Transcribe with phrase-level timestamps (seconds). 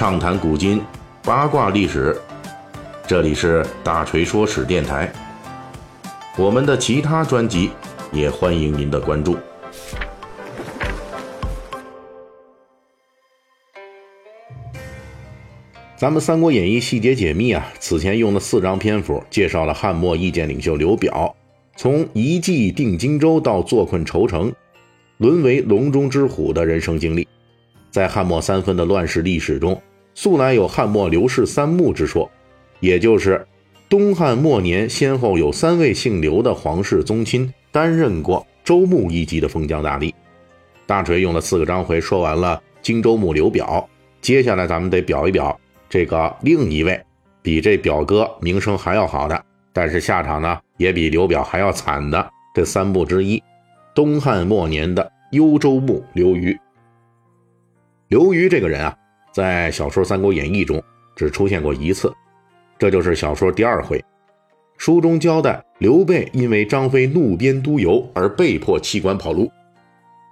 [0.00, 0.80] 畅谈古今，
[1.22, 2.18] 八卦历史。
[3.06, 5.12] 这里是大锤说史电台。
[6.38, 7.68] 我们的其他专辑
[8.10, 9.36] 也欢迎您的关注。
[15.98, 21.36] 咱们《三国演义》细节解密啊，此前用了四章篇幅介绍了汉末意见领袖刘表
[21.76, 24.50] 从一计定荆州到坐困愁城，
[25.18, 27.28] 沦为笼中之虎的人生经历。
[27.90, 29.78] 在汉末三分的乱世历史中，
[30.14, 32.30] 素来有汉末刘氏三墓之说，
[32.80, 33.46] 也就是
[33.88, 40.12] 东汉末年先后有三位姓刘的皇室宗亲担任过州牧一级的封疆大吏。
[40.86, 43.88] 大锤用了四个章回说完了荆州牧刘表，
[44.20, 47.00] 接下来咱们得表一表这个另一位
[47.42, 53.42] 比这表哥名声还要好的，但是下场呢也比刘表还要惨的这三部之一，
[53.94, 56.58] 东汉末年的幽州牧刘虞。
[58.08, 58.96] 刘虞这个人啊，
[59.32, 60.82] 在小说《三国演义》中
[61.14, 62.12] 只出现过一次，
[62.78, 64.02] 这就是小说第二回。
[64.76, 69.50] 书中交代，刘备因为张飞怒鞭督邮而被迫弃官跑路。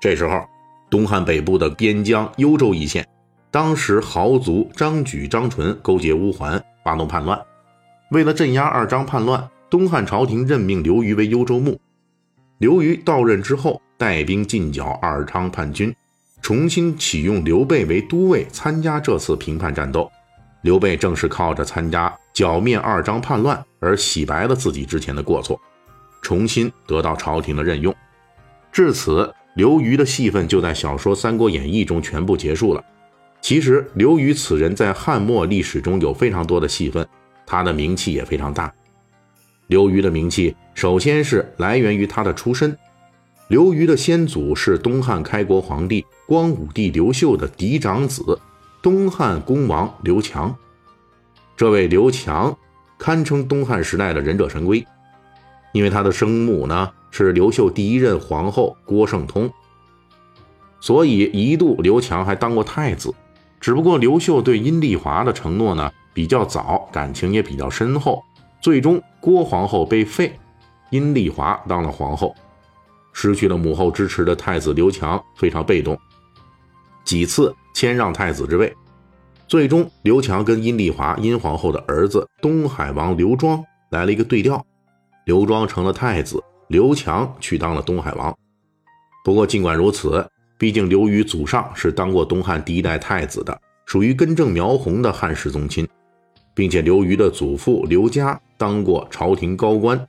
[0.00, 0.44] 这时候，
[0.90, 3.06] 东汉北部的边疆幽州一线，
[3.52, 7.40] 当时豪族张举、张纯勾结乌桓，发动叛乱。
[8.10, 11.80] 为了镇压二张叛乱，东汉朝廷任命刘虞为幽州牧。
[12.58, 15.94] 刘虞到任之后，带兵进剿二昌叛军。
[16.42, 20.10] 重新启用刘备为都尉，参加这次平叛战斗。
[20.62, 25.60] 刘备正是靠着参加剿灭二张叛乱而洗白了自己之前的过错，
[26.20, 27.94] 重新得到朝廷的任用。
[28.72, 32.84] 至此，刘虞的戏份就在小说《三国演义》中全部结束了。
[33.40, 37.06] 其实，刘虞此人在汉末历史中有非常多的戏份，
[37.46, 38.72] 他的名气也非常大。
[39.68, 42.76] 刘虞的名气，首先是来源于他的出身。
[43.52, 48.40] 刘虞的先祖是东汉开国皇帝光武帝刘秀的嫡长子，
[48.80, 50.56] 东汉公王刘强。
[51.54, 52.56] 这位刘强
[52.98, 54.82] 堪称东汉时代的忍者神龟，
[55.74, 59.52] 因为他的生母呢是刘秀第一任皇后郭圣通，
[60.80, 63.14] 所以一度刘强还当过太子。
[63.60, 68.22] 只不过刘秀对阴丽华的承诺呢比较早，感情也比较深厚，
[68.62, 70.40] 最终郭皇后被废，
[70.88, 72.34] 阴丽华当了皇后。
[73.12, 75.98] 失去了母后支持的太子刘强非常被动，
[77.04, 78.74] 几次谦让太子之位，
[79.46, 84.64] 最终刘强跟阴丽华阴皇后的儿子东海王刘庄来了一个对调，
[85.26, 88.34] 刘庄成了太子，刘强去当了东海王。
[89.24, 90.26] 不过尽管如此，
[90.58, 95.86] 毕竟刘虞祖上是当过东汉第一代太子的，属于根正苗红的汉室宗亲，
[96.54, 100.08] 并且刘虞的祖父刘嘉当过朝廷高官。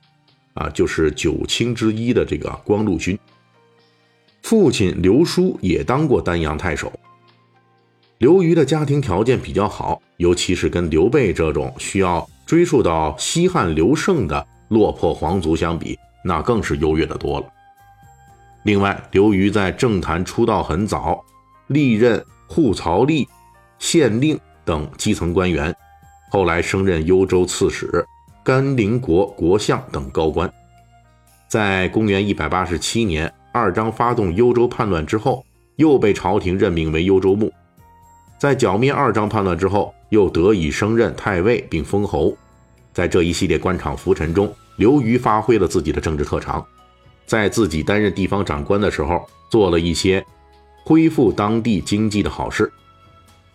[0.54, 3.18] 啊，就是九卿之一的这个光禄勋，
[4.42, 6.92] 父亲刘叔也当过丹阳太守。
[8.18, 17.46] 刘虞的家庭条件比较好，尤其是跟刘备这种需要追溯到西汉刘胜的落魄皇族相比，那更是优越的多了。
[18.64, 21.22] 另外，刘虞在政坛出道很早，
[21.66, 23.26] 历任护曹吏、
[23.78, 25.74] 县令等基层官员，
[26.30, 28.06] 后来升任幽州刺史。
[28.44, 30.52] 甘陵国国相等高官，
[31.48, 35.42] 在公元一百八十七年，二张发动幽州叛乱之后，
[35.76, 37.50] 又被朝廷任命为幽州牧。
[38.36, 42.36] 在剿灭二张叛乱之后，又得以升任太尉并封侯。
[42.92, 46.62] 在这一系列官场浮沉中，刘虞发挥了自己的政治特长，
[47.24, 50.22] 在自己担任地方长官的时候，做了一些
[50.84, 52.70] 恢复当地经济的好事，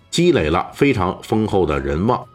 [0.10, 2.26] 积累了非常丰厚的人望。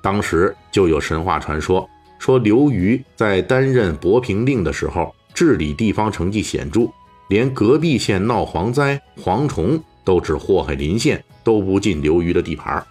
[0.00, 6.90] 当时就有神话传说，说刘虞在担任博平令的时候，治理地方成绩显著，
[7.28, 12.84] 连隔壁县闹蝗灾，蝗虫都只祸害邻县，都不进刘虞的地盘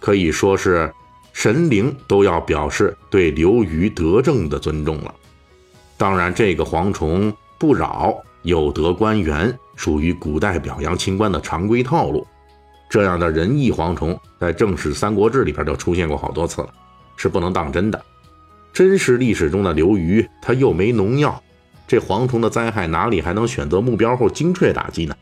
[0.00, 0.92] 可以说是
[1.32, 5.14] 神灵都要表示对刘虞德政的尊重了。
[5.96, 12.26] 当然，这个蝗虫不扰有德官员，属于古代表扬清官的常规套路。
[12.90, 16.68] 这样的仁义蝗虫，在正史《三国志》里边就出现过好多次了，
[17.16, 18.04] 是不能当真的。
[18.72, 21.40] 真实历史中的刘虞，他又没农药，
[21.86, 25.14] 这蝗虫的灾害哪里还能选择目标后精确打击呢？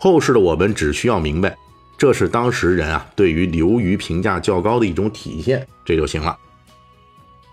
[0.00, 1.56] 后世的我们只需要明白，
[1.96, 6.36] 这是当时人啊对于刘虞评价较高的一种体现，这就行了。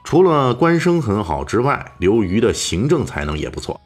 [0.04, 3.80] 除了官声很好之外，刘虞的行政才能也不错，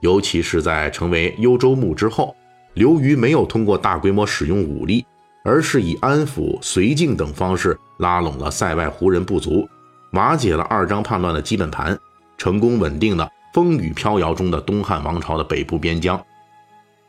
[0.00, 2.34] 尤其是在成为幽州牧之后。
[2.74, 5.06] 刘虞没有通过大规模使用武力，
[5.44, 9.68] 而是以安抚、绥靖等方式拉拢了塞外胡人部族，
[10.12, 11.96] 瓦解了二张叛乱的基本盘，
[12.36, 16.20] 成功稳定了风雨飘摇中的东汉王朝的北部边疆。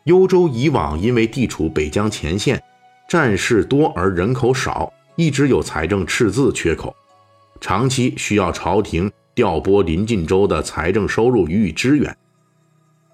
[0.03, 2.61] 幽州以往因为地处北疆前线，
[3.09, 6.95] 战事多而人口少，一直有财政赤字缺口，
[7.59, 12.15] 长期需要朝廷调拨临近州的财政收入予以支援。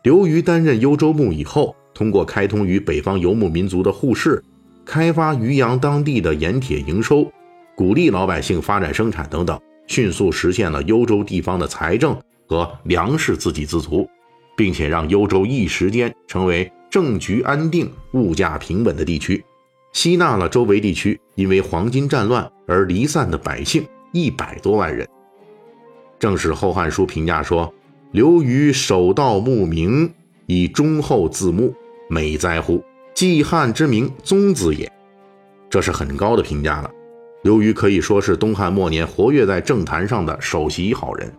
[0.04, 4.44] 刘虞担任幽州牧以后，通过开通与北方游牧民族的互市，
[4.84, 7.32] 开发渔阳当地的盐铁营收，
[7.76, 14.10] 鼓励老百姓发展生产等等，迅速实现了幽州地方的财政和粮食自给自足，
[14.58, 19.46] 并且让幽州一时间成为政局安定、物价平稳的地区，
[19.94, 25.08] 吸纳了周围地区因为黄金战乱而离散的百姓一百多万人。
[26.18, 27.72] 正是《后汉书》评价说。
[28.12, 30.12] 刘虞守道牧民，
[30.46, 31.74] 以忠厚自牧，
[32.12, 32.84] 美哉乎！
[33.14, 34.92] 继汉之名宗子也。
[35.70, 36.92] 这是很高的评价了。
[37.44, 41.34] 刘虞可以说是东汉末年活跃在政坛上的首席好人。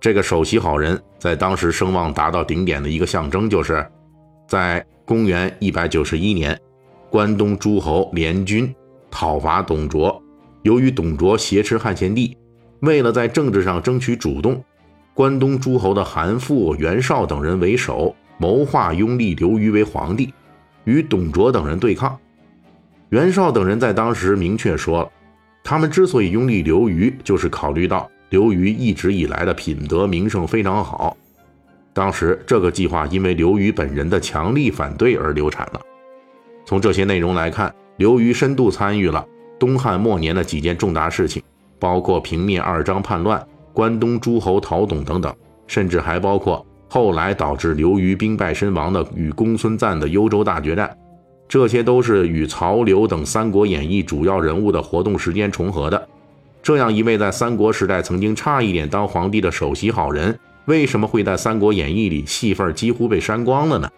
[0.00, 3.84] 这个首席好人，在当时声望达到顶点的一个象征，就是
[4.46, 6.56] 在公元一百九十一年，
[7.10, 8.72] 关东诸侯联军
[9.10, 10.22] 讨伐董卓，
[10.62, 12.36] 由于董卓挟持汉献帝，
[12.82, 14.62] 为了在政治上争取主动。
[15.12, 20.34] 关东诸侯的韩馥、袁绍等人为首，谋划拥立刘虞为皇帝，
[20.82, 22.18] 与董卓等人对抗。
[23.10, 25.08] 袁绍等人在当时明确说了，
[25.62, 31.16] 他们之所以拥立刘虞，就是考虑到刘虞一直以来的品德名声非常好。
[31.92, 35.80] 当时这个计划因为刘虞本人的强力反对而流产了。
[36.66, 39.24] 从这些内容来看，刘虞深度参与了
[39.56, 41.40] 东汉末年的几件重大事情，
[41.78, 43.40] 包括平灭二张叛乱。
[43.72, 45.32] 关东诸侯讨董等等，
[45.68, 50.94] 甚至还包括后来导致刘虞兵败身亡的与公孙瓒的幽州大决战，
[51.48, 56.06] 这些都是与曹刘等《三国演义》主要人物的活动时间重合的。
[56.62, 63.88] 这样一位在三国时代曾经差一点当皇帝的首席好人，为什么会在《三国演义》里戏份几乎被删光了呢？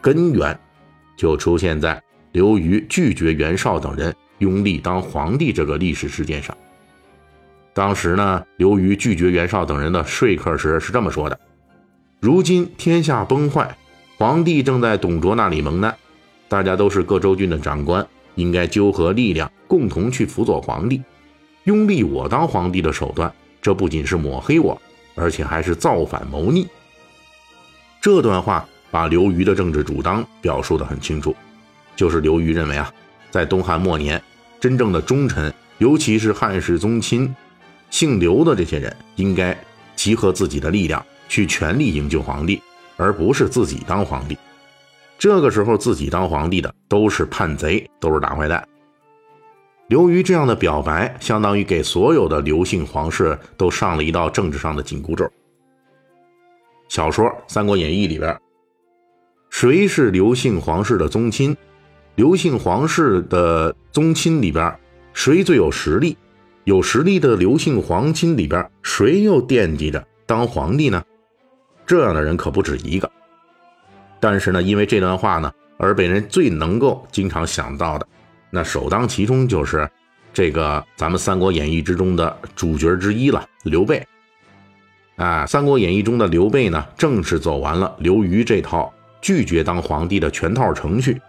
[0.00, 0.58] 根源
[1.16, 2.02] 就出现在
[2.32, 6.56] 刘虞拒绝袁绍等人拥立当皇帝这个历史事件上。
[7.72, 11.38] 当时呢，刘虞拒绝袁绍等人的说客时是这么说的
[12.20, 13.78] ：“如今天下崩坏，
[14.18, 15.96] 皇帝正在董卓那里蒙难，
[16.48, 21.02] 大家都是各州郡的长官，应该纠合力量，共同去辅佐皇帝。
[21.64, 23.32] 拥立我当皇帝的手段，
[23.62, 24.78] 这不仅是抹黑我，
[25.14, 26.68] 而且还是造反谋逆。”
[28.02, 31.34] 这段话把刘虞的政治主张表述得很清楚，
[31.96, 32.92] 就是刘虞认为啊，
[33.30, 34.22] 在东汉末年，
[34.60, 37.34] 真正的忠臣，尤其是汉室宗亲。
[37.88, 39.58] 姓刘的这些人应该
[39.96, 42.60] 集合自己的力量去全力营救皇帝，
[42.96, 44.36] 而不是自己当皇帝。
[45.16, 48.66] 这个时候自己当皇帝的都是叛贼，都是大坏蛋。
[49.86, 55.30] 刘瑜这样的表白，相当于给所有的刘姓皇室都上了一道政治上的紧箍咒。
[56.88, 58.36] 小说《三国演义》里边，
[59.50, 61.56] 谁是刘姓皇室的宗亲？
[62.16, 64.76] 刘姓皇室的宗亲里边，
[65.12, 66.16] 谁最有实力？
[66.64, 71.02] 有实力的刘姓皇亲里边，谁又惦记着当皇帝呢？
[71.90, 73.10] 这样的人可不止一个。
[74.20, 78.06] 但是呢，因为这段话呢，而被人最能够经常想到的，
[78.48, 79.90] 那首当其冲就是
[80.32, 84.06] 这个咱们《三国演义》之中的主角之一了——刘备。
[85.16, 91.20] 啊，《三国演义》中的刘备呢，正是走完了刘虞这套拒绝当皇帝的全套程序。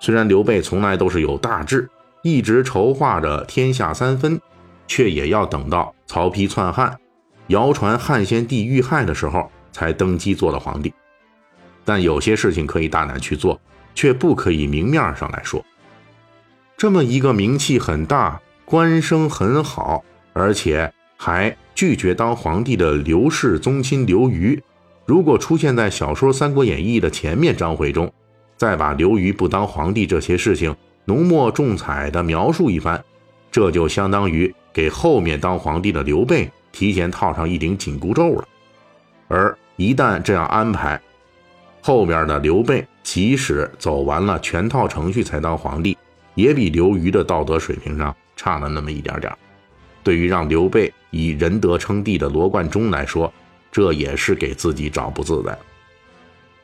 [0.00, 1.88] 虽然刘备从来都是有大志，
[2.24, 4.40] 一直筹划着天下三分。
[4.88, 6.98] 却也要等到曹丕篡汉，
[7.46, 10.90] 谣传汉献帝遇害的时候，才登基做了皇帝。
[11.84, 13.60] 但有些事情可以大胆去做，
[13.94, 15.62] 却不可以明面上来说。
[16.78, 20.02] 这么一个名气很大、官声很好，
[20.32, 24.62] 而且还拒绝当皇帝的刘氏宗亲刘虞，
[25.04, 28.10] 如果出现在小说《三国演义》的前面章回中，
[28.56, 33.04] 再把刘虞不当皇帝这些事情浓墨重彩的描述一番，
[33.50, 34.54] 这就相当于。
[34.72, 38.44] 给后面当皇帝的刘备提前套上一顶紧箍咒了，
[39.28, 41.00] 而一旦这样安排，
[41.80, 45.96] 后边的刘备即使走完了全套程序才当皇帝，
[46.34, 49.32] 也比刘虞的道德水平上差了那么一点点。
[50.02, 53.32] 对于让刘备以仁德称帝的罗贯中来说，
[53.72, 55.58] 这也是给自己找不自在。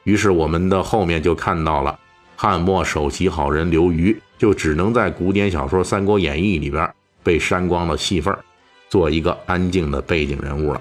[0.05, 1.99] 于是我们的后面就看到了
[2.37, 6.91] 汉末首席好人刘虞，就只能在古典小说《三国演义》里边。
[7.23, 8.35] 被删光了戏份
[8.89, 10.81] 做一个安静的背景人物了。